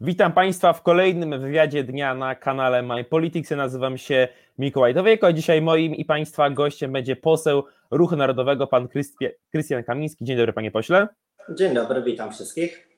[0.00, 3.50] Witam Państwa w kolejnym wywiadzie dnia na kanale My Politics.
[3.50, 4.28] Ja nazywam się
[4.58, 8.88] Mikołaj Dowieko, a dzisiaj moim i Państwa gościem będzie poseł Ruchu Narodowego, pan
[9.50, 10.24] Krystian Kamiński.
[10.24, 11.08] Dzień dobry, panie pośle.
[11.50, 12.88] Dzień dobry, witam wszystkich.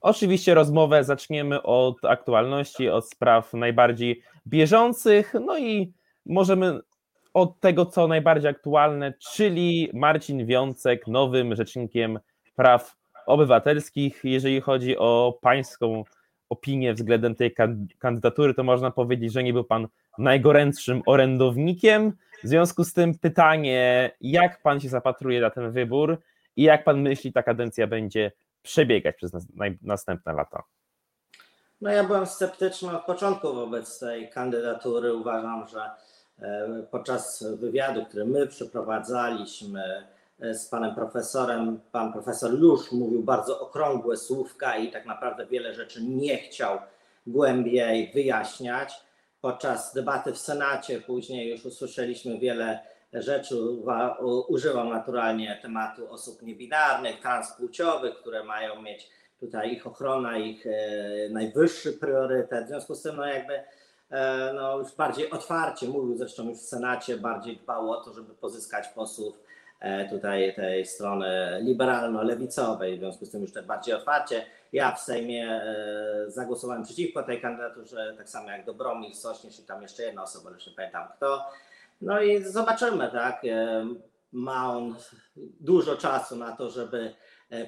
[0.00, 5.92] Oczywiście rozmowę zaczniemy od aktualności, od spraw najbardziej bieżących, no i
[6.26, 6.80] możemy
[7.34, 12.18] od tego, co najbardziej aktualne, czyli Marcin Wiącek nowym rzecznikiem
[12.56, 12.96] praw
[13.26, 14.20] obywatelskich.
[14.24, 16.04] Jeżeli chodzi o pańską
[16.50, 17.54] opinię względem tej
[17.98, 19.88] kandydatury, to można powiedzieć, że nie był pan
[20.18, 22.12] najgorętszym orędownikiem.
[22.44, 26.18] W związku z tym pytanie, jak pan się zapatruje na ten wybór
[26.56, 29.32] i jak pan myśli, ta kadencja będzie przebiegać przez
[29.82, 30.62] następne lata?
[31.80, 35.14] No ja byłem sceptyczny od początku wobec tej kandydatury.
[35.14, 35.90] Uważam, że
[36.38, 40.06] e, podczas wywiadu, który my przeprowadzaliśmy,
[40.52, 41.80] z panem profesorem.
[41.92, 46.78] Pan profesor już mówił bardzo okrągłe słówka i tak naprawdę wiele rzeczy nie chciał
[47.26, 48.94] głębiej wyjaśniać.
[49.40, 52.80] Podczas debaty w Senacie później już usłyszeliśmy wiele
[53.12, 53.56] rzeczy.
[54.48, 59.10] Używam naturalnie tematu osób niebinarnych, transpłciowych, które mają mieć
[59.40, 60.70] tutaj ich ochrona, ich e,
[61.30, 62.64] najwyższy priorytet.
[62.64, 63.54] W związku z tym, no jakby
[64.10, 68.34] e, no już bardziej otwarcie mówił, zresztą już w Senacie bardziej dbał o to, żeby
[68.34, 69.49] pozyskać posłów E,
[70.10, 74.46] tutaj tej strony liberalno-lewicowej, w związku z tym już tak bardziej otwarcie.
[74.72, 79.82] Ja w Sejmie e, zagłosowałem przeciwko tej kandydaturze, tak samo jak Dobromir Sośnierz i tam
[79.82, 81.44] jeszcze jedna osoba, ale nie pamiętam kto.
[82.00, 83.44] No i zobaczymy, tak.
[83.44, 83.86] E,
[84.32, 84.96] ma on
[85.60, 87.14] dużo czasu na to, żeby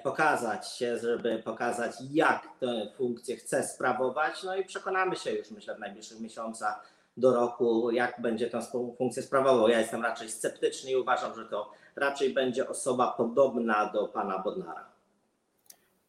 [0.03, 4.43] pokazać się, żeby pokazać, jak tę funkcję chce sprawować.
[4.43, 6.83] No i przekonamy się już, myślę, w najbliższych miesiącach
[7.17, 8.61] do roku, jak będzie tę
[8.99, 9.69] funkcję sprawował.
[9.69, 14.85] Ja jestem raczej sceptyczny i uważam, że to raczej będzie osoba podobna do pana Bodnara.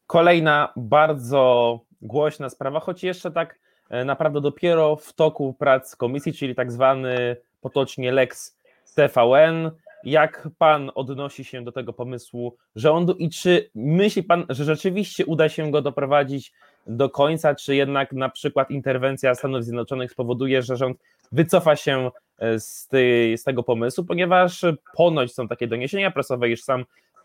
[0.06, 3.58] Kolejna bardzo głośna sprawa, choć jeszcze tak
[3.90, 8.56] e, naprawdę dopiero w toku prac komisji, czyli tak zwany potocznie Lex
[8.94, 9.70] TVN.
[10.04, 15.48] Jak pan odnosi się do tego pomysłu rządu i czy myśli pan, że rzeczywiście uda
[15.48, 16.52] się go doprowadzić
[16.86, 20.98] do końca, czy jednak na przykład interwencja Stanów Zjednoczonych spowoduje, że rząd
[21.32, 24.64] wycofa się e, z, tej, z tego pomysłu, ponieważ
[24.96, 26.84] ponoć są takie doniesienia prasowe, iż sam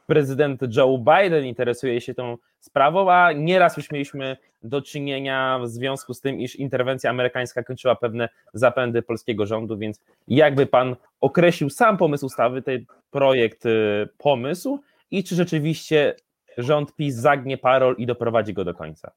[0.09, 6.14] prezydent Joe Biden interesuje się tą sprawą, a nieraz już mieliśmy do czynienia w związku
[6.14, 11.98] z tym, iż interwencja amerykańska kończyła pewne zapędy polskiego rządu, więc jakby pan określił sam
[11.98, 13.69] pomysł ustawy, ten projekt e,
[14.18, 14.80] pomysł
[15.12, 16.16] i czy rzeczywiście
[16.58, 19.12] rząd PiS zagnie parol i doprowadzi go do końca?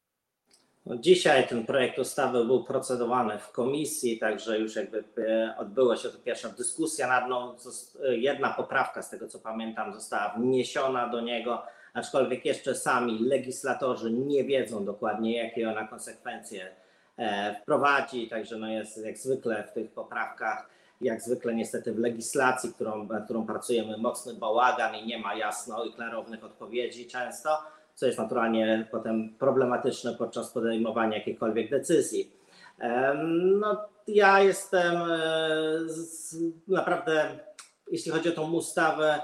[0.87, 6.09] No dzisiaj ten projekt ustawy był procedowany w komisji, także już jakby e, odbyła się
[6.09, 7.55] to pierwsza dyskusja nad nią.
[8.03, 11.63] Jedna poprawka, z tego co pamiętam, została wniesiona do niego,
[11.95, 16.69] aczkolwiek jeszcze sami legislatorzy nie wiedzą dokładnie, jakie ona konsekwencje
[17.17, 18.29] e, wprowadzi.
[18.29, 20.69] Także no jest jak zwykle w tych poprawkach,
[21.01, 25.93] jak zwykle niestety w legislacji, którą, którą pracujemy, mocny bałagan i nie ma jasno i
[25.93, 27.59] klarownych odpowiedzi często
[27.95, 32.33] co jest naturalnie potem problematyczne podczas podejmowania jakiejkolwiek decyzji.
[33.61, 35.19] No, ja jestem e,
[36.69, 37.29] naprawdę,
[37.91, 39.21] jeśli chodzi o tą ustawę,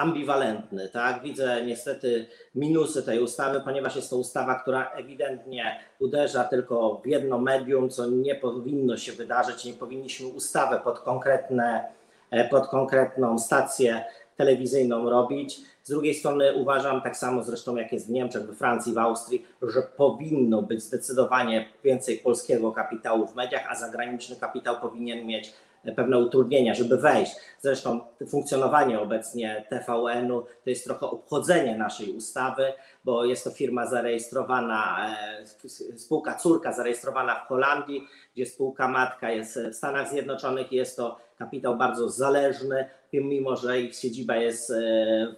[0.00, 0.88] ambiwalentny.
[0.88, 1.22] Tak?
[1.22, 7.38] Widzę niestety minusy tej ustawy, ponieważ jest to ustawa, która ewidentnie uderza tylko w jedno
[7.38, 9.64] medium, co nie powinno się wydarzyć.
[9.64, 11.84] Nie powinniśmy ustawę pod, konkretne,
[12.30, 14.04] e, pod konkretną stację
[14.40, 15.60] telewizyjną robić.
[15.82, 19.46] Z drugiej strony uważam, tak samo zresztą jak jest w Niemczech, we Francji, w Austrii,
[19.62, 25.52] że powinno być zdecydowanie więcej polskiego kapitału w mediach, a zagraniczny kapitał powinien mieć
[25.96, 27.32] pewne utrudnienia, żeby wejść.
[27.60, 32.72] Zresztą funkcjonowanie obecnie TVN-u to jest trochę obchodzenie naszej ustawy,
[33.04, 35.08] bo jest to firma zarejestrowana,
[35.42, 40.96] e, spółka córka zarejestrowana w Holandii, gdzie spółka matka jest w Stanach Zjednoczonych i jest
[40.96, 44.74] to kapitał bardzo zależny, mimo że ich siedziba jest e,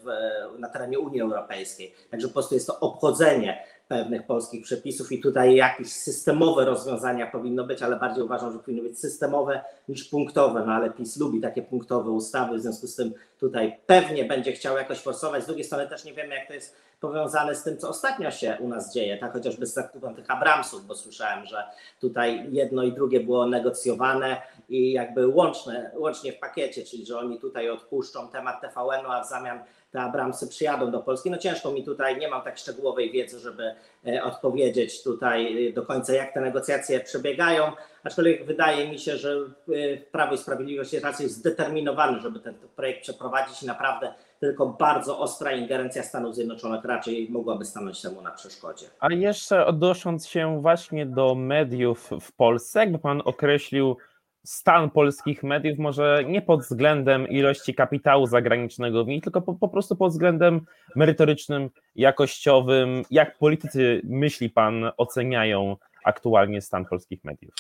[0.03, 1.95] w, na terenie Unii Europejskiej.
[2.11, 7.65] Także po prostu jest to obchodzenie pewnych polskich przepisów i tutaj jakieś systemowe rozwiązania powinno
[7.65, 11.63] być, ale bardziej uważam, że powinny być systemowe niż punktowe, no ale PiS lubi takie
[11.63, 15.43] punktowe ustawy, w związku z tym tutaj pewnie będzie chciał jakoś forsować.
[15.43, 18.57] Z drugiej strony też nie wiemy, jak to jest powiązane z tym, co ostatnio się
[18.61, 21.65] u nas dzieje, tak chociażby z zakupem tych Abramsów, bo słyszałem, że
[22.01, 27.39] tutaj jedno i drugie było negocjowane i jakby łączne, łącznie w pakiecie, czyli że oni
[27.39, 29.61] tutaj odpuszczą temat TVN-u, a w zamian
[29.93, 31.31] te Abramsy przyjadą do Polski.
[31.31, 33.75] No ciężko mi tutaj, nie mam tak szczegółowej wiedzy, żeby
[34.07, 37.73] e, odpowiedzieć tutaj e, do końca, jak te negocjacje przebiegają,
[38.05, 39.37] aczkolwiek wydaje mi się, że
[39.69, 45.19] e, Prawo i Sprawiedliwość jest raczej zdeterminowany, żeby ten projekt przeprowadzić i naprawdę tylko bardzo
[45.19, 48.87] ostra ingerencja Stanów Zjednoczonych raczej mogłaby stanąć temu na przeszkodzie.
[49.01, 53.97] A jeszcze odnosząc się właśnie do mediów w Polsce, jakby Pan określił
[54.45, 59.69] stan polskich mediów, może nie pod względem ilości kapitału zagranicznego w nich, tylko po, po
[59.69, 60.61] prostu pod względem
[60.97, 63.03] merytorycznym, jakościowym.
[63.11, 67.55] Jak politycy, myśli Pan, oceniają aktualnie stan polskich mediów?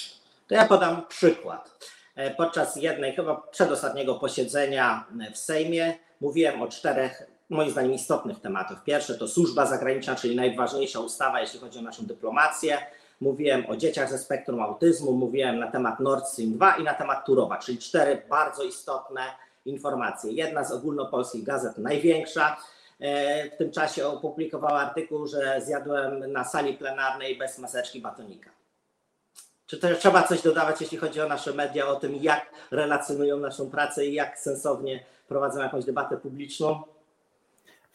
[0.48, 1.78] To ja podam przykład.
[2.14, 8.84] E, podczas jednej, chyba przedostatniego posiedzenia w Sejmie mówiłem o czterech, moim zdaniem, istotnych tematach.
[8.84, 12.78] Pierwszy to służba zagraniczna, czyli najważniejsza ustawa, jeśli chodzi o naszą dyplomację.
[13.22, 17.26] Mówiłem o dzieciach ze spektrum autyzmu, mówiłem na temat Nord Stream 2 i na temat
[17.26, 19.22] Turowa, czyli cztery bardzo istotne
[19.64, 20.32] informacje.
[20.32, 22.56] Jedna z ogólnopolskich gazet, największa,
[23.00, 28.50] e, w tym czasie opublikowała artykuł, że zjadłem na sali plenarnej bez maseczki batonika.
[29.66, 33.70] Czy też trzeba coś dodawać, jeśli chodzi o nasze media, o tym, jak relacjonują naszą
[33.70, 36.82] pracę i jak sensownie prowadzą jakąś debatę publiczną?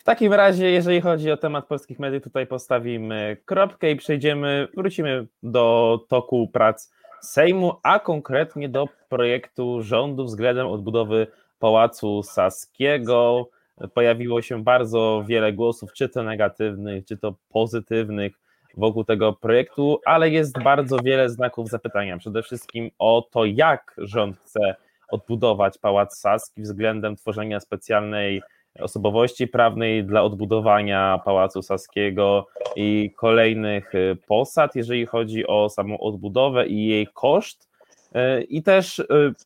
[0.08, 6.00] Takim razie, jeżeli chodzi o temat polskich mediów, tutaj postawimy kropkę i przejdziemy, wrócimy do
[6.08, 11.28] toku prac Sejmu, a konkretnie do projektu rządu względem odbudowy
[11.60, 13.50] Pałacu Saskiego.
[13.94, 18.34] Pojawiło się bardzo wiele głosów, czy to negatywnych, czy to pozytywnych
[18.78, 22.18] wokół tego projektu, ale jest bardzo wiele znaków zapytania.
[22.18, 24.76] Przede wszystkim o to, jak rząd chce
[25.10, 28.42] odbudować Pałac Saski względem tworzenia specjalnej
[28.80, 36.68] osobowości prawnej dla odbudowania Pałacu Saskiego i kolejnych y, posad, jeżeli chodzi o samą odbudowę
[36.68, 37.70] i jej koszt.
[38.16, 39.06] Y, I też y,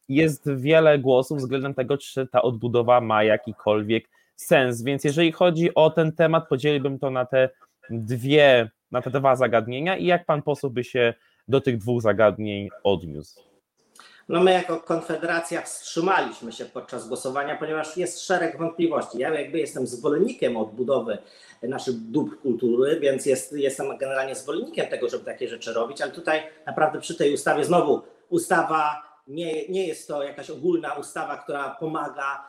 [0.10, 4.84] jest wiele głosów względem tego, czy ta odbudowa ma jakikolwiek sens.
[4.84, 7.50] Więc jeżeli chodzi o ten temat, podzieliłbym to na te
[7.90, 11.14] dwie na te dwa zagadnienia i jak pan poseł by się
[11.48, 13.51] do tych dwóch zagadnień odniósł?
[14.30, 19.18] No my jako Konfederacja wstrzymaliśmy się podczas głosowania, ponieważ jest szereg wątpliwości.
[19.18, 21.18] Ja jakby jestem zwolennikiem odbudowy
[21.64, 26.44] naszych dóbr kultury, więc jest, jestem generalnie zwolennikiem tego, żeby takie rzeczy robić, ale tutaj
[26.66, 32.44] naprawdę przy tej ustawie znowu ustawa nie, nie jest to jakaś ogólna ustawa, która pomaga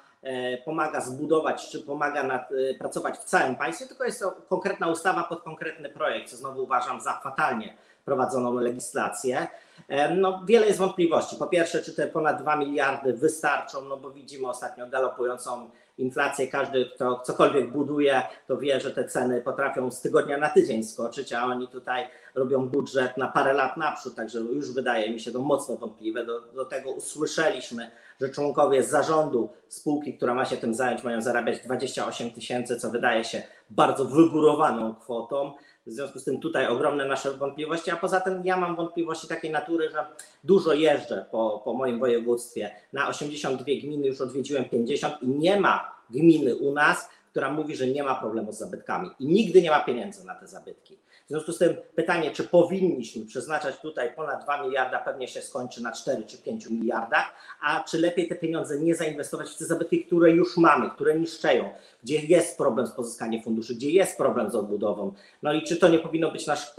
[0.64, 5.22] pomaga zbudować, czy pomaga nad, e, pracować w całym państwie, tylko jest to konkretna ustawa
[5.22, 9.46] pod konkretny projekt, co znowu uważam za fatalnie prowadzoną legislację.
[9.88, 11.36] E, no, wiele jest wątpliwości.
[11.36, 16.48] Po pierwsze, czy te ponad 2 miliardy wystarczą, no bo widzimy ostatnio galopującą inflację.
[16.48, 21.32] Każdy, kto cokolwiek buduje, to wie, że te ceny potrafią z tygodnia na tydzień skoczyć,
[21.32, 25.38] a oni tutaj robią budżet na parę lat naprzód, także już wydaje mi się to
[25.38, 26.26] mocno wątpliwe.
[26.26, 27.90] Do, do tego usłyszeliśmy,
[28.20, 33.25] że członkowie zarządu spółki, która ma się tym zająć, mają zarabiać 28 tysięcy, co wydaje
[33.25, 35.53] się bardzo wygórowaną kwotą.
[35.87, 39.50] W związku z tym tutaj ogromne nasze wątpliwości, a poza tym ja mam wątpliwości takiej
[39.50, 40.06] natury, że
[40.44, 42.70] dużo jeżdżę po, po moim województwie.
[42.93, 47.87] Na 82 gminy już odwiedziłem 50 i nie ma gminy u nas, która mówi, że
[47.87, 50.99] nie ma problemu z zabytkami i nigdy nie ma pieniędzy na te zabytki.
[51.26, 55.82] W związku z tym pytanie, czy powinniśmy przeznaczać tutaj ponad 2 miliarda, pewnie się skończy
[55.82, 60.04] na 4 czy 5 miliardach, a czy lepiej te pieniądze nie zainwestować w te zabytki,
[60.04, 61.70] które już mamy, które niszczeją,
[62.02, 65.12] gdzie jest problem z pozyskaniem funduszy, gdzie jest problem z odbudową.
[65.42, 66.74] No i czy to nie powinno być nasz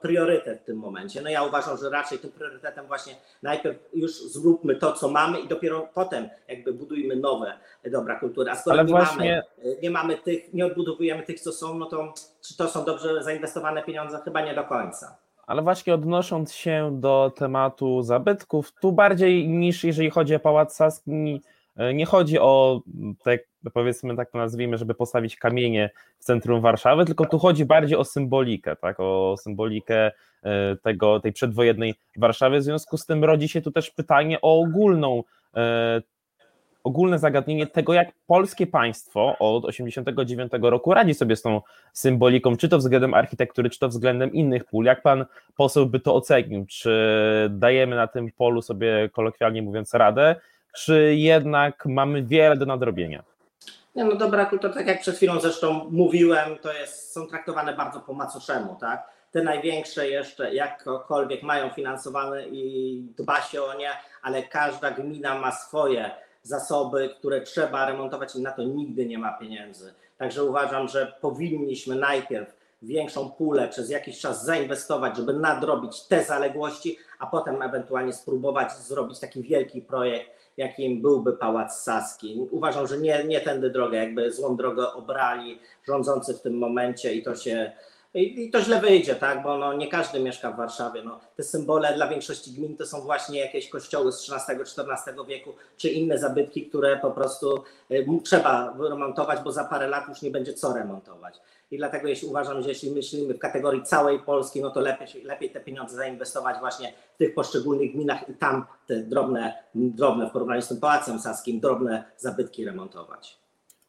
[0.00, 1.22] priorytet w tym momencie?
[1.22, 5.48] No ja uważam, że raczej tym priorytetem właśnie najpierw już zróbmy to, co mamy i
[5.48, 7.52] dopiero potem jakby budujmy nowe
[7.90, 8.50] dobra kultury.
[8.50, 9.42] A skoro nie, właśnie...
[9.58, 13.22] mamy, nie mamy tych, nie odbudowujemy tych, co są, no to czy to są dobrze
[13.22, 14.20] zainwestowane pieniądze?
[14.24, 15.18] Chyba nie do końca.
[15.46, 21.42] Ale właśnie odnosząc się do tematu zabytków, tu bardziej niż jeżeli chodzi o Pałac Saski,
[21.76, 22.80] e, nie chodzi o
[23.24, 23.38] te,
[23.74, 28.04] powiedzmy tak to nazwijmy, żeby postawić kamienie w centrum Warszawy, tylko tu chodzi bardziej o
[28.04, 32.58] symbolikę, tak, o symbolikę e, tego, tej przedwojennej Warszawy.
[32.58, 35.22] W związku z tym rodzi się tu też pytanie o ogólną
[35.56, 36.02] e,
[36.86, 41.60] ogólne zagadnienie tego, jak polskie państwo od 1989 roku radzi sobie z tą
[41.92, 44.84] symboliką, czy to względem architektury, czy to względem innych pól.
[44.84, 45.24] Jak pan
[45.56, 46.66] poseł by to ocenił?
[46.66, 46.90] Czy
[47.50, 50.36] dajemy na tym polu sobie kolokwialnie mówiąc radę,
[50.74, 53.22] czy jednak mamy wiele do nadrobienia?
[53.94, 58.00] Nie, no dobra kultura, tak jak przed chwilą zresztą mówiłem, to jest, są traktowane bardzo
[58.00, 59.08] po macoszemu, tak?
[59.32, 63.90] Te największe jeszcze jakkolwiek mają finansowane i dba się o nie,
[64.22, 66.10] ale każda gmina ma swoje
[66.46, 69.94] zasoby, które trzeba remontować i na to nigdy nie ma pieniędzy.
[70.18, 76.98] Także uważam, że powinniśmy najpierw większą pulę przez jakiś czas zainwestować, żeby nadrobić te zaległości,
[77.18, 82.48] a potem ewentualnie spróbować zrobić taki wielki projekt, jakim byłby Pałac Saski.
[82.50, 87.22] Uważam, że nie, nie tędy drogę, jakby złą drogę obrali rządzący w tym momencie i
[87.22, 87.72] to się
[88.16, 89.42] I, to źle wyjdzie, tak?
[89.42, 91.02] bo no, nie każdy mieszka w Warszawie.
[91.04, 95.88] No, te symbole dla większości gmin to są właśnie jakieś kościoły z XIII-XIV wieku, czy
[95.88, 100.54] inne zabytki, które po prostu y, trzeba remontować, bo za parę lat już nie będzie
[100.54, 101.40] co remontować.
[101.70, 105.50] I dlatego jeśli uważam, że jeśli myślimy w kategorii całej Polski, no to lepiej, lepiej
[105.50, 110.62] te pieniądze zainwestować właśnie w tych poszczególnych gminach i tam te drobne, drobne w porównaniu
[110.62, 113.45] z tym Pałacem Saskim, drobne zabytki remontować.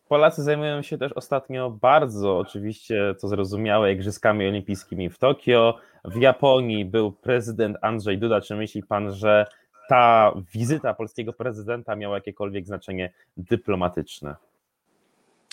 [0.09, 5.77] Polacy zajmują się też ostatnio bardzo, oczywiście, co zrozumiałe, Igrzyskami Olimpijskimi w Tokio.
[6.05, 8.41] W Japonii był prezydent Andrzej Duda.
[8.41, 9.45] Czy myśli pan, że
[9.89, 14.35] ta wizyta polskiego prezydenta miała jakiekolwiek znaczenie dyplomatyczne?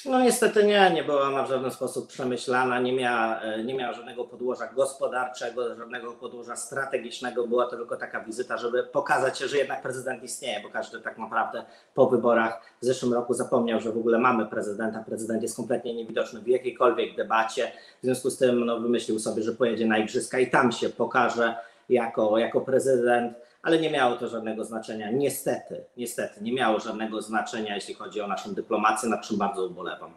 [0.06, 4.24] No niestety nie, nie była ona w żaden sposób przemyślana, nie miała, nie miała żadnego
[4.24, 7.46] podłoża gospodarczego, żadnego podłoża strategicznego.
[7.46, 11.64] Była to tylko taka wizyta, żeby pokazać, że jednak prezydent istnieje, bo każdy tak naprawdę
[11.94, 15.04] po wyborach w zeszłym roku zapomniał, że w ogóle mamy prezydenta.
[15.06, 17.72] Prezydent jest kompletnie niewidoczny w jakiejkolwiek debacie.
[18.02, 21.56] W związku z tym no, wymyślił sobie, że pojedzie na igrzyska i tam się pokaże
[21.88, 23.34] jako, jako prezydent
[23.64, 25.10] ale nie miało to żadnego znaczenia.
[25.10, 30.10] Niestety, niestety, nie miało żadnego znaczenia, jeśli chodzi o naszą dyplomację, nad czym bardzo ubolewam.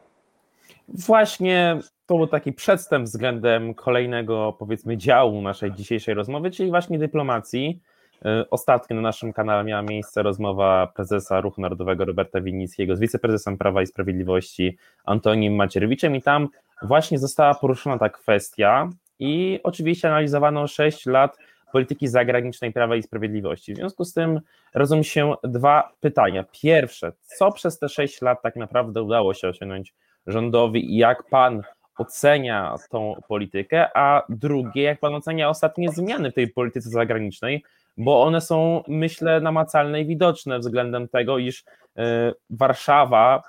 [0.88, 7.82] Właśnie to był taki przedstęp względem kolejnego, powiedzmy, działu naszej dzisiejszej rozmowy, czyli właśnie dyplomacji.
[8.26, 13.58] Y, ostatnio na naszym kanale miała miejsce rozmowa prezesa Ruchu Narodowego Roberta Winnickiego z wiceprezesem
[13.58, 16.48] Prawa i Sprawiedliwości Antonim Macierewiczem i tam
[16.82, 18.90] właśnie została poruszona ta kwestia
[19.20, 21.38] i oczywiście analizowano 6 lat
[21.72, 23.74] polityki zagranicznej Prawa i Sprawiedliwości.
[23.74, 24.42] W związku z tym
[24.74, 26.46] rozumiem się dwa pytania.
[26.52, 29.94] Pierwsze, co przez te sześć lat tak naprawdę udało się osiągnąć
[30.28, 31.62] rządowi i jak pan
[31.98, 37.64] ocenia tą politykę, a drugie, jak pan ocenia ostatnie zmiany w tej polityce zagranicznej,
[37.98, 41.64] bo one są, myślę, namacalne i widoczne względem tego, iż
[41.98, 43.44] e, Warszawa,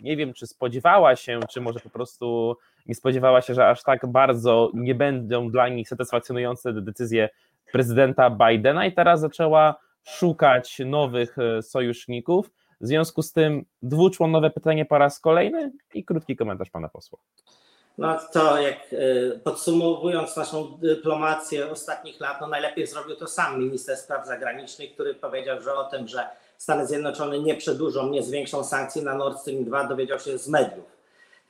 [0.00, 2.56] nie wiem, czy spodziewała się, czy może po prostu
[2.90, 7.28] nie spodziewała się, że aż tak bardzo nie będą dla nich satysfakcjonujące decyzje
[7.72, 12.50] prezydenta Bidena i teraz zaczęła szukać nowych e, sojuszników.
[12.80, 17.18] W związku z tym dwuczłonowe pytanie po raz kolejny i krótki komentarz pana posła.
[17.98, 23.96] No to jak e, podsumowując naszą dyplomację ostatnich lat, no najlepiej zrobił to sam minister
[23.96, 26.28] spraw zagranicznych, który powiedział, że o tym, że
[26.58, 30.99] Stany Zjednoczone nie przedłużą, nie zwiększą sankcji na Nord Stream 2, dowiedział się z mediów.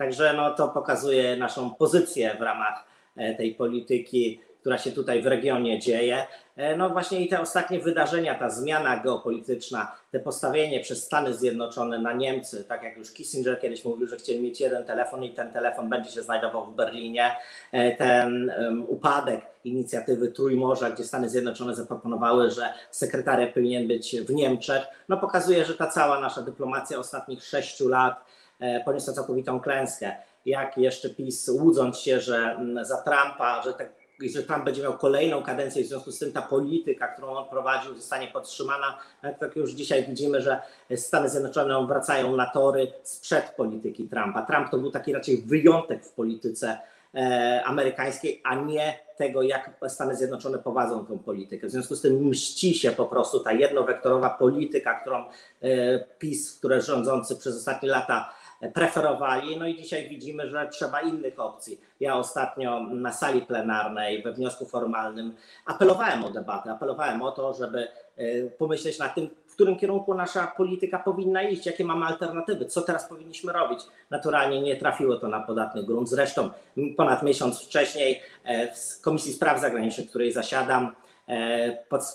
[0.01, 2.85] Także no, to pokazuje naszą pozycję w ramach
[3.17, 6.27] e, tej polityki, która się tutaj w regionie dzieje.
[6.57, 11.99] E, no właśnie i te ostatnie wydarzenia, ta zmiana geopolityczna, te postawienie przez Stany Zjednoczone
[11.99, 15.53] na Niemcy, tak jak już Kissinger kiedyś mówił, że chcieli mieć jeden telefon i ten
[15.53, 17.37] telefon będzie się znajdował w Berlinie,
[17.73, 18.53] e, ten
[18.89, 25.65] upadek inicjatywy Trójmorza, gdzie Stany Zjednoczone zaproponowały, że sekretariat powinien być w Niemczech, no pokazuje,
[25.65, 28.25] że ta cała nasza dyplomacja ostatnich sześciu lat
[28.61, 30.13] E, poniosła całkowitą klęskę.
[30.47, 33.89] Jak jeszcze PiS łudząc się, że mm, za Trumpa, że, te,
[34.35, 37.95] że Trump będzie miał kolejną kadencję, w związku z tym ta polityka, którą on prowadził,
[37.95, 38.99] zostanie podtrzymana.
[39.41, 40.63] Tak już dzisiaj widzimy, że
[40.97, 44.43] Stany Zjednoczone wracają na tory sprzed polityki Trumpa.
[44.43, 46.79] Trump to był taki raczej wyjątek w polityce
[47.15, 51.67] e, amerykańskiej, a nie tego, jak Stany Zjednoczone prowadzą tą politykę.
[51.67, 55.25] W związku z tym mści się po prostu ta jednowektorowa polityka, którą
[55.63, 59.57] e, PiS, które rządzący przez ostatnie lata preferowali.
[59.57, 61.81] No i dzisiaj widzimy, że trzeba innych opcji.
[62.01, 65.35] Ja ostatnio na sali plenarnej we wniosku formalnym
[65.67, 70.47] apelowałem o debatę, apelowałem o to, żeby e, pomyśleć nad tym, w którym kierunku nasza
[70.47, 73.81] polityka powinna iść, jakie mamy alternatywy, co teraz powinniśmy robić.
[74.11, 76.09] Naturalnie nie trafiło to na podatny grunt.
[76.09, 76.51] Zresztą
[76.97, 80.95] ponad miesiąc wcześniej e, w Komisji Spraw Zagranicznych, w której zasiadam,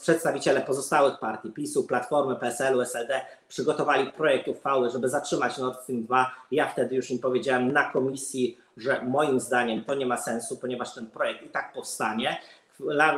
[0.01, 6.31] przedstawiciele pozostałych partii, PiSu, Platformy, PSL-u, SLD przygotowali projekt uchwały, żeby zatrzymać Nord Stream 2.
[6.51, 10.93] Ja wtedy już im powiedziałem na komisji, że moim zdaniem to nie ma sensu, ponieważ
[10.93, 12.37] ten projekt i tak powstanie.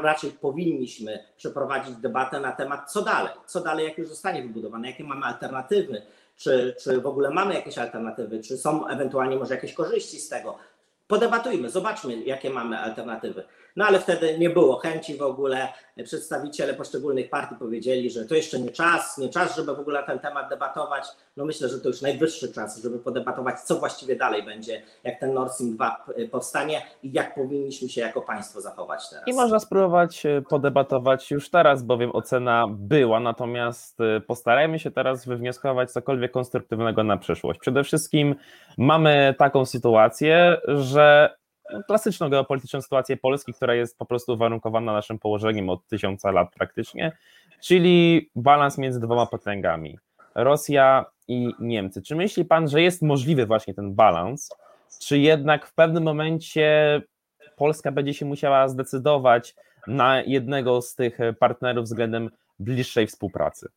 [0.02, 5.04] Raczej powinniśmy przeprowadzić debatę na temat, co dalej, co dalej, jak już zostanie wybudowane, jakie
[5.04, 6.02] mamy alternatywy,
[6.36, 10.58] czy, czy w ogóle mamy jakieś alternatywy, czy są ewentualnie może jakieś korzyści z tego.
[11.08, 13.44] Podebatujmy, zobaczmy, jakie mamy alternatywy.
[13.78, 15.68] No ale wtedy nie było chęci w ogóle.
[16.04, 20.20] Przedstawiciele poszczególnych partii powiedzieli, że to jeszcze nie czas, nie czas, żeby w ogóle ten
[20.20, 21.04] temat debatować.
[21.38, 25.34] No myślę, że to już najwyższy czas, żeby podebatować, co właściwie dalej będzie, jak ten
[25.34, 29.28] Nord Stream 2 powstanie i jak powinniśmy się jako państwo zachować teraz.
[29.28, 35.26] I można spróbować e, podebatować już teraz, bowiem ocena była, natomiast e, postarajmy się teraz
[35.26, 37.60] wywnioskować cokolwiek konstruktywnego na przyszłość.
[37.60, 38.36] Przede wszystkim
[38.78, 41.38] mamy taką sytuację, że
[41.88, 47.12] klasyczną geopolityczną sytuację Polski, która jest po prostu uwarunkowana naszym położeniem od tysiąca lat praktycznie,
[47.62, 49.98] czyli balans między dwoma potęgami,
[50.36, 52.02] Rosja i Niemcy.
[52.02, 54.50] Czy myśli Pan, że jest możliwy właśnie ten balans,
[55.02, 57.02] czy jednak w pewnym momencie
[57.56, 59.56] Polska będzie się musiała zdecydować
[59.88, 63.68] na jednego z tych partnerów względem bliższej współpracy?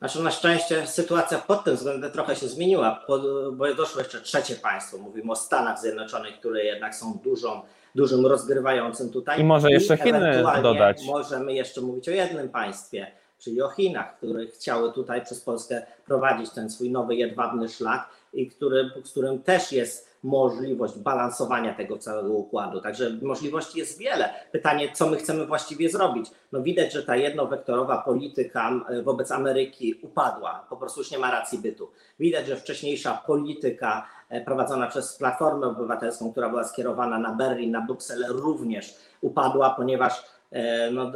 [0.00, 3.04] Znaczy na szczęście sytuacja pod tym względem trochę się zmieniła,
[3.52, 4.98] bo doszło jeszcze trzecie państwo.
[4.98, 7.62] Mówimy o Stanach Zjednoczonych, które jednak są dużą,
[7.94, 9.40] dużym rozgrywającym tutaj.
[9.40, 11.02] I może jeszcze I Chiny dodać.
[11.06, 16.50] Możemy jeszcze mówić o jednym państwie, czyli o Chinach, które chciały tutaj przez Polskę prowadzić
[16.50, 22.32] ten swój nowy jedwabny szlak i który, z którym też jest możliwość balansowania tego całego
[22.32, 22.80] układu.
[22.80, 24.34] Także możliwości jest wiele.
[24.52, 26.30] Pytanie, co my chcemy właściwie zrobić?
[26.52, 28.70] No widać, że ta jednowektorowa polityka
[29.02, 31.90] wobec Ameryki upadła, po prostu już nie ma racji bytu.
[32.20, 37.80] Widać, że wcześniejsza polityka e, prowadzona przez Platformę Obywatelską, która była skierowana na Berlin, na
[37.80, 41.12] Brukselę, również upadła, ponieważ e, no,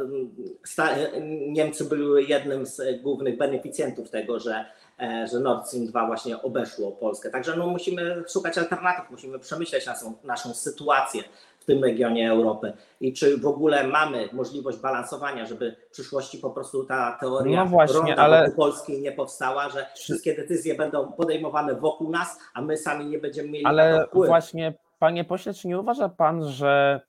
[1.47, 4.84] Niemcy były jednym z głównych beneficjentów tego, że E,
[5.31, 7.29] że Nord Stream 2 właśnie obeszło Polskę.
[7.29, 11.23] Także no, musimy szukać alternatyw, musimy przemyśleć naszą, naszą sytuację
[11.59, 12.73] w tym regionie Europy.
[13.01, 17.69] I czy w ogóle mamy możliwość balansowania, żeby w przyszłości po prostu ta teoria no
[17.69, 18.51] właśnie, ale...
[18.51, 23.49] Polski nie powstała, że wszystkie decyzje będą podejmowane wokół nas, a my sami nie będziemy
[23.49, 27.01] mieli Ale właśnie, panie pośle, czy nie uważa pan, że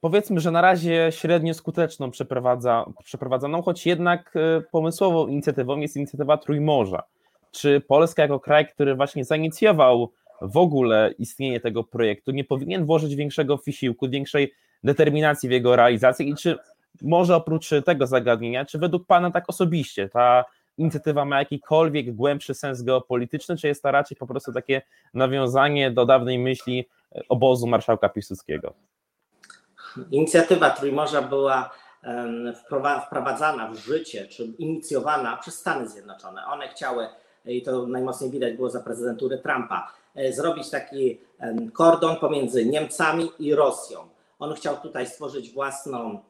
[0.00, 6.36] powiedzmy, że na razie średnio skuteczną przeprowadza, przeprowadzoną, choć jednak e, pomysłową inicjatywą jest inicjatywa
[6.36, 7.02] Trójmorza
[7.50, 13.14] czy Polska jako kraj, który właśnie zainicjował w ogóle istnienie tego projektu, nie powinien włożyć
[13.14, 14.54] większego wysiłku, większej
[14.84, 16.58] determinacji w jego realizację i czy
[17.02, 20.44] może oprócz tego zagadnienia, czy według Pana tak osobiście ta
[20.78, 24.82] inicjatywa ma jakikolwiek głębszy sens geopolityczny, czy jest to raczej po prostu takie
[25.14, 26.88] nawiązanie do dawnej myśli
[27.28, 28.74] obozu marszałka Piłsudskiego?
[30.10, 31.70] Inicjatywa Trójmorza była
[33.06, 36.46] wprowadzana w życie, czy inicjowana przez Stany Zjednoczone.
[36.46, 37.06] One chciały
[37.46, 41.18] i to najmocniej widać było za prezydentury Trumpa, e, zrobić taki
[41.72, 44.00] kordon pomiędzy Niemcami i Rosją.
[44.38, 46.20] On chciał tutaj stworzyć własną,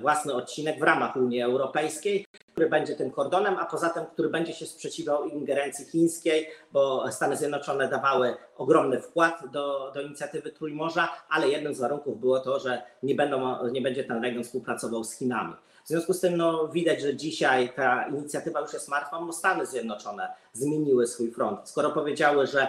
[0.00, 4.52] własny odcinek w ramach Unii Europejskiej, który będzie tym kordonem, a poza tym, który będzie
[4.52, 11.48] się sprzeciwiał ingerencji chińskiej, bo Stany Zjednoczone dawały ogromny wkład do, do inicjatywy Trójmorza, ale
[11.48, 15.54] jednym z warunków było to, że nie, będą, nie będzie ten region współpracował z Chinami.
[15.84, 19.66] W związku z tym no, widać, że dzisiaj ta inicjatywa już jest martwa, bo Stany
[19.66, 21.68] Zjednoczone zmieniły swój front.
[21.68, 22.68] Skoro powiedziały, że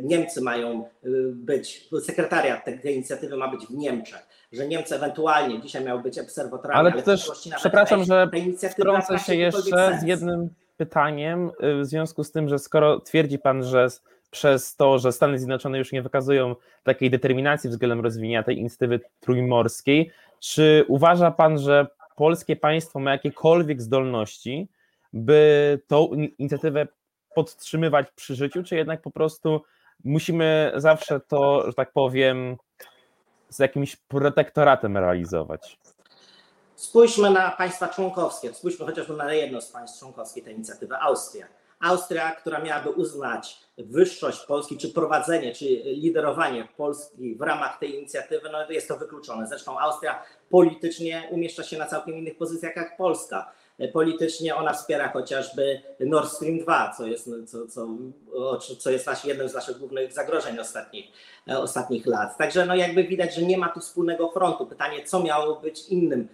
[0.00, 5.84] Niemcy mają y, być, sekretariat tej inicjatywy ma być w Niemczech, że Niemcy ewentualnie dzisiaj
[5.84, 6.80] miały być obserwatorami.
[6.80, 8.30] Ale, ale też, przepraszam, że
[8.70, 13.64] wtrącę się jeszcze z jednym pytaniem, y, w związku z tym, że skoro twierdzi Pan,
[13.64, 13.88] że
[14.30, 20.10] przez to, że Stany Zjednoczone już nie wykazują takiej determinacji względem rozwijania tej inicjatywy trójmorskiej,
[20.40, 24.68] czy uważa Pan, że polskie państwo ma jakiekolwiek zdolności,
[25.12, 26.86] by tą inicjatywę
[27.38, 29.60] podtrzymywać przy życiu, czy jednak po prostu
[30.04, 32.56] musimy zawsze to, że tak powiem,
[33.48, 35.78] z jakimś protektoratem realizować?
[36.74, 41.46] Spójrzmy na państwa członkowskie, spójrzmy chociażby na jedno z państw członkowskich tej inicjatywy, Austria.
[41.80, 48.48] Austria, która miałaby uznać wyższość Polski, czy prowadzenie, czy liderowanie Polski w ramach tej inicjatywy,
[48.52, 49.46] no jest to wykluczone.
[49.46, 53.52] Zresztą Austria politycznie umieszcza się na całkiem innych pozycjach jak Polska.
[53.92, 57.88] Politycznie ona wspiera chociażby Nord Stream 2, co jest, co, co,
[58.78, 61.06] co jest nasz, jednym z naszych głównych zagrożeń ostatnich,
[61.46, 62.38] ostatnich lat.
[62.38, 64.66] Także no jakby widać, że nie ma tu wspólnego frontu.
[64.66, 66.28] Pytanie, co miało być innym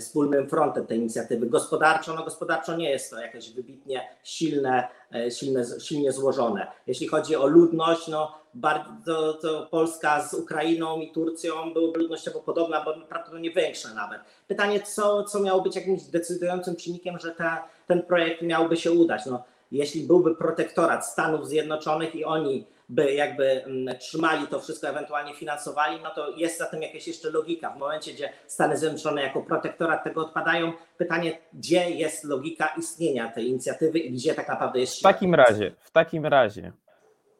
[0.00, 1.46] wspólnym frontem tej inicjatywy.
[1.46, 6.66] Gospodarczo, no gospodarczo nie jest to jakieś wybitnie silne, e, silne, silnie złożone.
[6.86, 12.84] Jeśli chodzi o ludność, no bardzo to Polska z Ukrainą i Turcją byłyby ludnościowo podobna,
[12.84, 14.20] bo prawdopodobnie większe nawet.
[14.48, 19.26] Pytanie, co, co miało być jakimś decydującym czynnikiem, że ta, ten projekt miałby się udać?
[19.26, 25.34] No, jeśli byłby protektorat Stanów Zjednoczonych i oni by jakby mm, trzymali to wszystko, ewentualnie
[25.34, 27.70] finansowali, no to jest za tym jakaś jeszcze logika.
[27.70, 33.48] W momencie, gdzie Stany Zjednoczone jako protektorat tego odpadają, pytanie, gdzie jest logika istnienia tej
[33.48, 36.72] inicjatywy i gdzie tak naprawdę jest W takim razie, w takim razie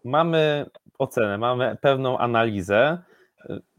[0.05, 0.67] mamy
[0.99, 2.99] ocenę, mamy pewną analizę,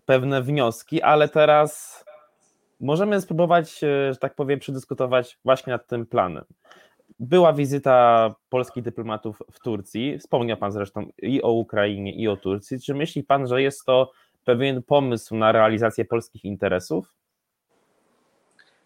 [0.05, 2.03] pewne wnioski, ale teraz
[2.79, 6.45] możemy spróbować, e, że tak powiem, przedyskutować właśnie nad tym planem.
[7.19, 10.19] Była wizyta polskich dyplomatów w Turcji.
[10.19, 12.79] Wspomniał Pan zresztą i o Ukrainie, i o Turcji.
[12.79, 14.11] Czy myśli Pan, że jest to
[14.45, 17.15] pewien pomysł na realizację polskich interesów?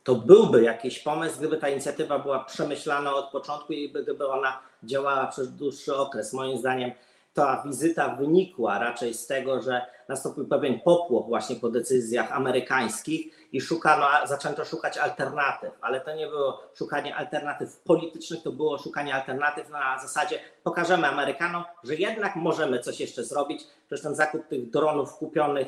[0.04, 5.28] To byłby jakiś pomysł, gdyby ta inicjatywa była przemyślana od początku i gdyby ona działała
[5.28, 6.34] przez dłuższy okres.
[6.34, 6.92] Moim zdaniem
[7.34, 13.62] ta wizyta wynikła raczej z tego, że nastąpił pewien popłoch właśnie po decyzjach amerykańskich i
[13.62, 19.70] szukano, zaczęto szukać alternatyw, ale to nie było szukanie alternatyw politycznych, to było szukanie alternatyw
[19.70, 25.14] na zasadzie pokażemy Amerykanom, że jednak możemy coś jeszcze zrobić, przecież ten zakup tych dronów
[25.14, 25.68] kupionych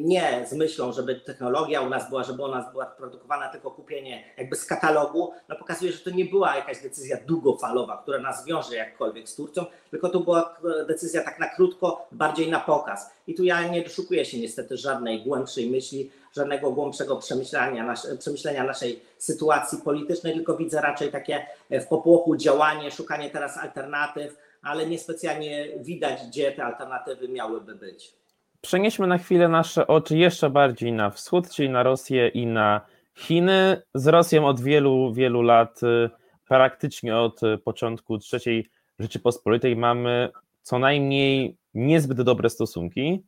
[0.00, 4.24] nie z myślą, żeby technologia u nas była, żeby u nas była produkowana, tylko kupienie
[4.36, 8.76] jakby z katalogu, no pokazuje, że to nie była jakaś decyzja długofalowa, która nas wiąże
[8.76, 10.56] jakkolwiek z Turcją, tylko to była
[10.88, 13.10] decyzja tak na krótko, bardziej na pokaz.
[13.26, 18.64] I tu ja nie doszukuję się niestety żadnej głębszej myśli, żadnego głębszego przemyślenia, nas, przemyślenia
[18.64, 25.68] naszej sytuacji politycznej, tylko widzę raczej takie w popłochu działanie, szukanie teraz alternatyw, ale niespecjalnie
[25.78, 28.12] widać, gdzie te alternatywy miałyby być.
[28.60, 32.80] Przenieśmy na chwilę nasze oczy jeszcze bardziej na wschód, czyli na Rosję i na
[33.14, 33.82] Chiny.
[33.94, 36.10] Z Rosją od wielu, wielu lat, y,
[36.48, 40.30] praktycznie od początku III Rzeczypospolitej, mamy
[40.62, 43.22] co najmniej niezbyt dobre stosunki.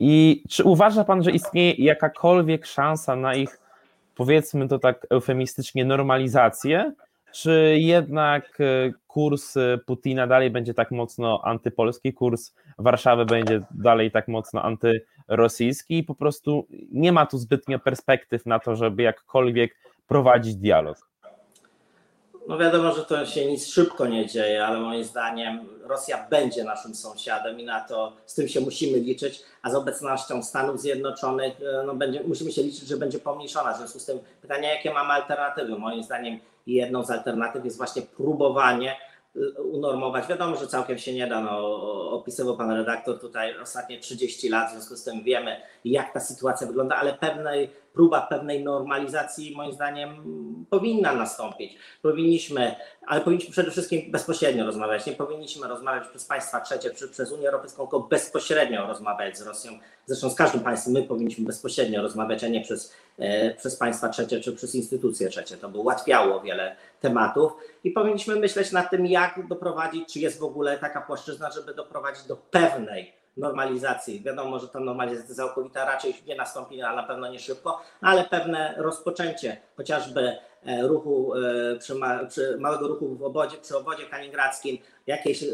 [0.00, 3.58] I czy uważa Pan, że istnieje jakakolwiek szansa na ich,
[4.14, 6.92] powiedzmy to tak eufemistycznie, normalizację?
[7.32, 14.10] Czy jednak e, kurs e, Putina dalej będzie tak mocno antypolski, kurs Warszawy będzie dalej
[14.10, 19.76] tak mocno antyrosyjski i po prostu nie ma tu zbytnio perspektyw na to, żeby jakkolwiek
[20.06, 21.08] prowadzić dialog?
[22.48, 26.94] No wiadomo, że to się nic szybko nie dzieje, ale moim zdaniem Rosja będzie naszym
[26.94, 31.86] sąsiadem i na to z tym się musimy liczyć, a z obecnością Stanów Zjednoczonych e,
[31.86, 33.74] no, będzie, musimy się liczyć, że będzie pomniejszona.
[33.74, 35.78] W związku z tym pytanie, jakie mamy alternatywy?
[35.78, 38.96] Moim zdaniem jedną z alternatyw jest właśnie próbowanie
[39.36, 40.26] Y, unormować.
[40.26, 41.40] Wiadomo, że całkiem się nie da.
[41.40, 46.20] No, opisywał pan redaktor tutaj ostatnie 30 lat, w związku z tym wiemy, jak ta
[46.20, 50.10] sytuacja wygląda, ale pewnej próba pewnej normalizacji moim zdaniem
[50.70, 51.76] powinna nastąpić.
[52.02, 52.74] Powinniśmy,
[53.06, 55.06] ale powinniśmy przede wszystkim bezpośrednio rozmawiać.
[55.06, 59.72] Nie powinniśmy rozmawiać przez państwa trzecie czy przez Unię Europejską, tylko bezpośrednio rozmawiać z Rosją.
[60.06, 64.40] Zresztą z każdym państwem my powinniśmy bezpośrednio rozmawiać, a nie przez, e, przez państwa trzecie
[64.40, 65.56] czy przez instytucje trzecie.
[65.56, 67.52] To by ułatwiało wiele tematów
[67.84, 72.24] i powinniśmy myśleć nad tym, jak doprowadzić, czy jest w ogóle taka płaszczyzna, żeby doprowadzić
[72.24, 74.22] do pewnej normalizacji.
[74.22, 78.74] Wiadomo, że ta normalizacja całkowita raczej nie nastąpi, a na pewno nie szybko, ale pewne
[78.78, 81.94] rozpoczęcie chociażby e, ruchu, e, przy,
[82.28, 85.46] przy małego ruchu w obodzie, przy obodzie kaliningradzkim, jakieś e,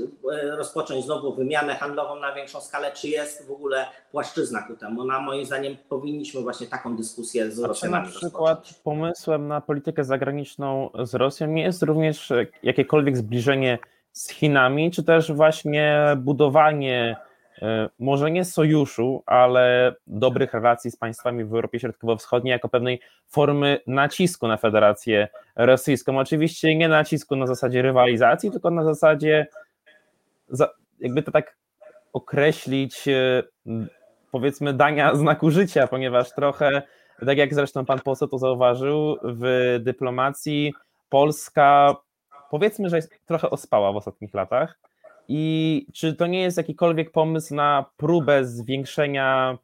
[0.56, 5.04] rozpocząć znowu wymianę handlową na większą skalę, czy jest w ogóle płaszczyzna ku temu.
[5.04, 8.82] Na moim zdaniem powinniśmy właśnie taką dyskusję z Rosjanami Na przykład rozpocząć.
[8.82, 13.78] pomysłem na politykę zagraniczną z Rosją nie jest również jakiekolwiek zbliżenie
[14.12, 17.16] z Chinami, czy też właśnie budowanie
[17.98, 24.48] może nie sojuszu, ale dobrych relacji z państwami w Europie Środkowo-Wschodniej jako pewnej formy nacisku
[24.48, 26.18] na Federację Rosyjską.
[26.18, 29.46] Oczywiście nie nacisku na zasadzie rywalizacji, tylko na zasadzie,
[31.00, 31.56] jakby to tak
[32.12, 33.42] określić, e,
[34.30, 36.82] powiedzmy, dania znaku życia, ponieważ trochę,
[37.26, 40.74] tak jak zresztą pan poseł to zauważył, w dyplomacji
[41.08, 41.96] Polska
[42.50, 44.78] powiedzmy, że jest trochę ospała w ostatnich latach
[45.34, 49.58] i czy to nie jest jakikolwiek pomysł na próbę zwiększenia,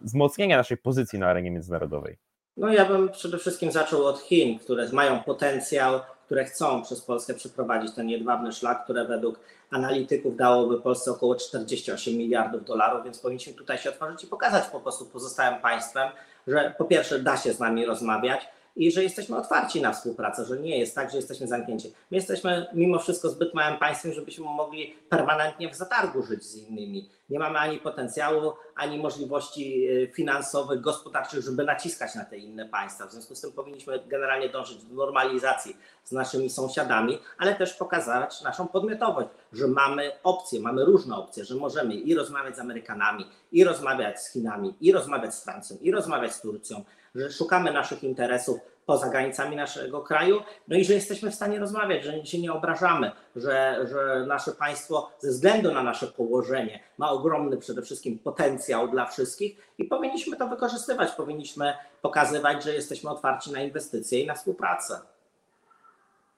[0.00, 2.16] wzmocnienia naszej pozycji na arenie międzynarodowej?
[2.56, 7.34] No ja bym przede wszystkim zaczął od Chin, które mają potencjał, które chcą przez Polskę
[7.34, 13.52] przeprowadzić ten jedwabny szlak, które według analityków dałoby Polsce około 48 miliardów dolarów, więc powinniśmy
[13.52, 16.08] tutaj się otworzyć i pokazać po prostu pozostałym państwem,
[16.46, 20.58] że po pierwsze da się z nami rozmawiać, i że jesteśmy otwarci na współpracę, że
[20.58, 21.94] nie jest tak, że jesteśmy zamknięci.
[22.10, 27.10] My jesteśmy mimo wszystko zbyt małym państwem, żebyśmy mogli permanentnie w zatargu żyć z innymi.
[27.30, 33.06] Nie mamy ani potencjału, ani możliwości y, finansowych, gospodarczych, żeby naciskać na te inne państwa.
[33.06, 38.42] W związku z tym powinniśmy generalnie dążyć do normalizacji z naszymi sąsiadami, ale też pokazać
[38.42, 43.64] naszą podmiotowość, że mamy opcje, mamy różne opcje, że możemy i rozmawiać z Amerykanami, i
[43.64, 46.84] rozmawiać z Chinami, i rozmawiać z Francją, i rozmawiać z Turcją,
[47.18, 52.04] że szukamy naszych interesów poza granicami naszego kraju, no i że jesteśmy w stanie rozmawiać,
[52.04, 57.56] że się nie obrażamy, że, że nasze państwo ze względu na nasze położenie ma ogromny
[57.56, 63.60] przede wszystkim potencjał dla wszystkich i powinniśmy to wykorzystywać, powinniśmy pokazywać, że jesteśmy otwarci na
[63.60, 65.00] inwestycje i na współpracę.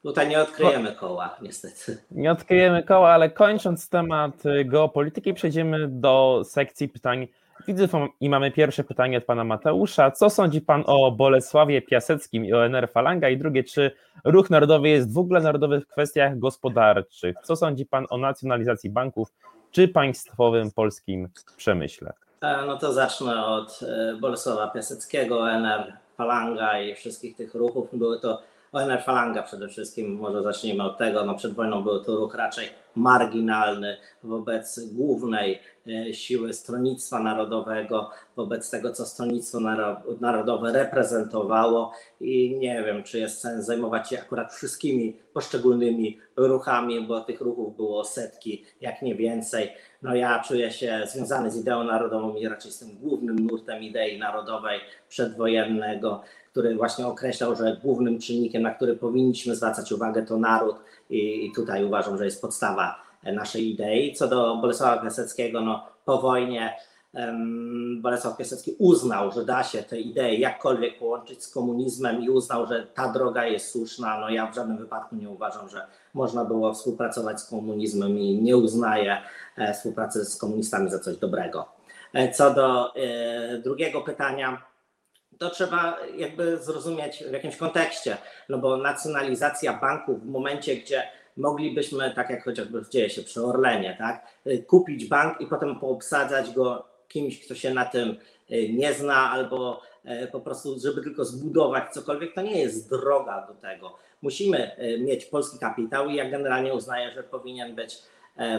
[0.02, 1.98] Tutaj nie odkryjemy koła, niestety.
[2.10, 7.28] Nie odkryjemy koła, ale kończąc temat geopolityki, przejdziemy do sekcji pytań
[7.68, 7.88] Widzę
[8.20, 10.10] i mamy pierwsze pytanie od pana Mateusza.
[10.10, 13.28] Co sądzi pan o Bolesławie Piaseckim i ONR Falanga?
[13.28, 13.90] I drugie, czy
[14.24, 17.36] ruch narodowy jest w ogóle narodowy w kwestiach gospodarczych?
[17.42, 19.32] Co sądzi pan o nacjonalizacji banków
[19.70, 22.12] czy państwowym polskim przemyśle?
[22.40, 27.88] E, no to zacznę od e, Bolesława Piaseckiego, ONR Falanga i wszystkich tych ruchów.
[27.92, 31.24] Były to ONR Falanga przede wszystkim, może zacznijmy od tego.
[31.24, 38.70] No przed wojną był to ruch raczej marginalny wobec głównej e, siły Stronnictwa Narodowego, wobec
[38.70, 39.60] tego, co Stronnictwo
[40.20, 47.20] Narodowe reprezentowało i nie wiem, czy jest sens zajmować się akurat wszystkimi poszczególnymi ruchami, bo
[47.20, 49.70] tych ruchów było setki, jak nie więcej.
[50.02, 54.18] No ja czuję się związany z ideą narodową i raczej z tym głównym nurtem idei
[54.18, 60.76] narodowej przedwojennego, który właśnie określał, że głównym czynnikiem, na który powinniśmy zwracać uwagę, to naród,
[61.10, 64.14] i tutaj uważam, że jest podstawa naszej idei.
[64.14, 66.76] Co do Bolesława Piaseckiego, no po wojnie
[68.00, 72.86] Bolesław Piasecki uznał, że da się te idee jakkolwiek połączyć z komunizmem i uznał, że
[72.94, 74.20] ta droga jest słuszna.
[74.20, 78.56] No ja w żadnym wypadku nie uważam, że można było współpracować z komunizmem i nie
[78.56, 79.18] uznaję
[79.56, 81.68] e, współpracy z komunistami za coś dobrego.
[82.12, 84.62] E, co do e, drugiego pytania,
[85.40, 88.16] to trzeba jakby zrozumieć w jakimś kontekście,
[88.48, 91.02] no bo nacjonalizacja banków w momencie, gdzie
[91.36, 94.26] moglibyśmy, tak jak chociażby dzieje się przy Orlenie, tak,
[94.66, 98.16] kupić bank i potem poobsadzać go kimś, kto się na tym
[98.50, 99.82] y, nie zna, albo
[100.24, 103.96] y, po prostu, żeby tylko zbudować cokolwiek, to nie jest droga do tego.
[104.22, 107.98] Musimy y, mieć polski kapitał i ja generalnie uznaję, że powinien być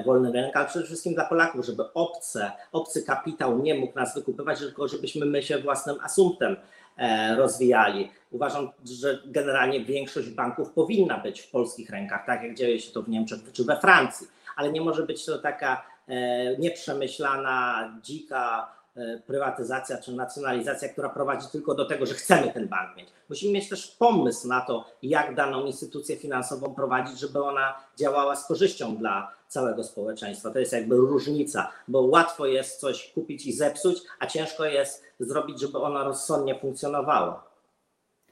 [0.06, 4.60] wolny rynek, ale przede wszystkim dla Polaków, żeby obce, obcy kapitał nie mógł nas wykupywać,
[4.60, 6.56] tylko żebyśmy my się własnym asumptem
[6.98, 8.12] e, rozwijali.
[8.32, 13.02] Uważam, że generalnie większość banków powinna być w polskich rękach, tak jak dzieje się to
[13.02, 18.81] w Niemczech czy we Francji, ale nie może być to taka E, nieprzemyślana, dzika e,
[19.28, 23.10] prywatyzacja czy nacjonalizacja, która prowadzi tylko do tego, że chcemy ten bank mieć.
[23.30, 28.48] Musimy mieć też pomysł na to, jak daną instytucję finansową prowadzić, żeby ona działała z
[28.48, 30.52] korzyścią dla całego społeczeństwa.
[30.52, 35.62] To jest jakby różnica, bo łatwo jest coś kupić i zepsuć, a ciężko jest zrobić,
[35.62, 37.52] żeby ona rozsądnie funkcjonowała.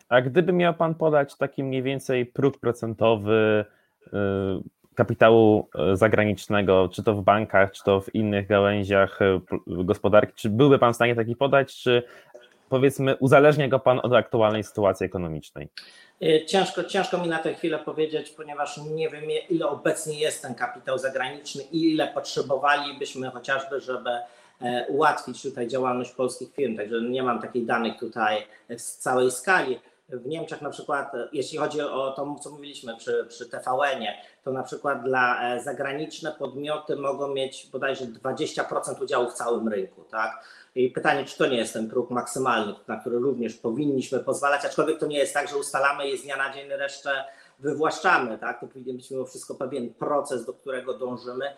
[0.10, 3.65] A gdyby miał Pan podać taki mniej więcej próg procentowy,
[4.08, 4.10] y,
[4.99, 10.49] kapitału e, zagranicznego, czy to w bankach, czy to w innych gałęziach e, gospodarki, czy
[10.49, 12.03] byłby Pan w stanie taki podać, czy
[12.69, 15.67] powiedzmy uzależnia go Pan od aktualnej sytuacji ekonomicznej?
[16.21, 20.55] E, ciężko, ciężko mi na tę chwilę powiedzieć, ponieważ nie wiem, ile obecnie jest ten
[20.55, 24.09] kapitał zagraniczny i ile potrzebowalibyśmy chociażby, żeby
[24.88, 26.77] ułatwić tutaj działalność polskich firm.
[26.77, 29.79] Także nie mam takich danych tutaj w całej skali
[30.10, 34.63] w Niemczech na przykład, jeśli chodzi o to, co mówiliśmy przy, przy TVN-ie, to na
[34.63, 40.43] przykład dla e, zagraniczne podmioty mogą mieć bodajże 20% udziału w całym rynku, tak?
[40.76, 45.00] I pytanie, czy to nie jest ten próg maksymalny, na który również powinniśmy pozwalać, aczkolwiek
[45.00, 47.26] to nie jest tak, że ustalamy je z dnia na dzień, resztę
[47.60, 48.60] wywłaszczamy, tak?
[48.60, 51.54] To powinien być mimo wszystko pewien proces, do którego dążymy, e,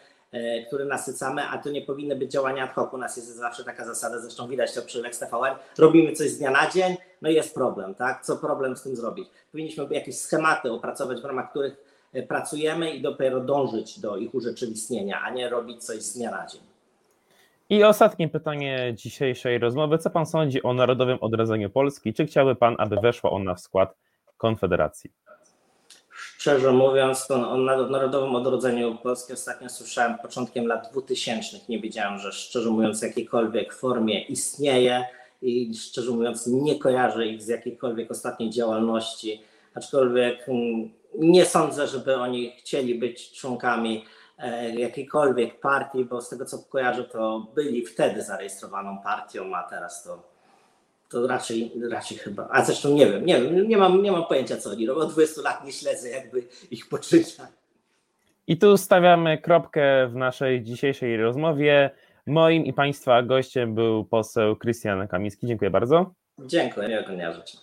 [0.67, 2.93] który nasycamy, a to nie powinny być działania ad hoc.
[2.93, 6.37] U nas jest zawsze taka zasada, zresztą widać to przy Lex TVN, robimy coś z
[6.37, 8.25] dnia na dzień, no i jest problem, tak?
[8.25, 9.29] Co problem z tym zrobić?
[9.51, 11.75] Powinniśmy jakieś schematy opracować, w ramach których
[12.13, 16.47] e, pracujemy i dopiero dążyć do ich urzeczywistnienia, a nie robić coś z dnia na
[16.47, 16.61] dzień.
[17.69, 19.97] I ostatnie pytanie dzisiejszej rozmowy.
[19.97, 22.13] Co pan sądzi o Narodowym Odrodzeniu Polski?
[22.13, 23.95] Czy chciałby pan, aby weszła ona w skład
[24.37, 25.11] Konfederacji?
[26.41, 27.57] Szczerze mówiąc, to o
[27.89, 31.57] Narodowym Odrodzeniu Polski ostatnio słyszałem początkiem lat 2000.
[31.69, 35.05] Nie wiedziałem, że szczerze mówiąc w jakiejkolwiek formie istnieje
[35.41, 39.41] i szczerze mówiąc nie kojarzę ich z jakiejkolwiek ostatniej działalności,
[39.75, 44.05] aczkolwiek mm, nie sądzę, żeby oni chcieli być członkami
[44.37, 50.03] e, jakiejkolwiek partii, bo z tego co kojarzę, to byli wtedy zarejestrowaną partią, a teraz
[50.03, 50.30] to,
[51.11, 52.47] to raczej, raczej chyba.
[52.51, 55.01] A zresztą nie wiem, nie wiem, nie mam, nie mam pojęcia co oni robią.
[55.01, 57.47] Od 20 lat nie śledzę jakby ich poczynań.
[58.47, 61.89] I tu stawiamy kropkę w naszej dzisiejszej rozmowie.
[62.27, 65.47] Moim i Państwa gościem był poseł Krystian Kamiński.
[65.47, 66.13] Dziękuję bardzo.
[66.39, 67.57] Dziękuję, miłego dnia życzę.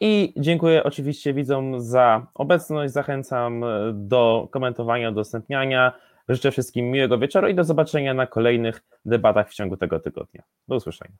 [0.00, 2.92] I dziękuję oczywiście widzom za obecność.
[2.92, 5.92] Zachęcam do komentowania, udostępniania.
[6.28, 10.42] Życzę wszystkim miłego wieczoru i do zobaczenia na kolejnych debatach w ciągu tego tygodnia.
[10.68, 11.14] Do usłyszenia.